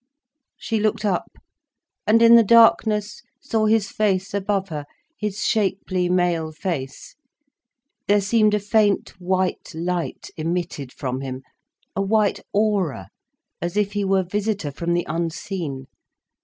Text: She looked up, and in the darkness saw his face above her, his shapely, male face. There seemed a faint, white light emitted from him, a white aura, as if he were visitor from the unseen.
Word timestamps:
She 0.57 0.79
looked 0.79 1.05
up, 1.05 1.31
and 2.07 2.23
in 2.23 2.33
the 2.35 2.43
darkness 2.43 3.21
saw 3.39 3.67
his 3.67 3.91
face 3.91 4.33
above 4.33 4.69
her, 4.69 4.85
his 5.15 5.45
shapely, 5.45 6.09
male 6.09 6.51
face. 6.51 7.13
There 8.07 8.19
seemed 8.19 8.55
a 8.55 8.59
faint, 8.59 9.09
white 9.21 9.75
light 9.75 10.31
emitted 10.37 10.91
from 10.91 11.21
him, 11.21 11.43
a 11.95 12.01
white 12.01 12.39
aura, 12.51 13.09
as 13.61 13.77
if 13.77 13.93
he 13.93 14.03
were 14.03 14.23
visitor 14.23 14.71
from 14.71 14.95
the 14.95 15.05
unseen. 15.07 15.85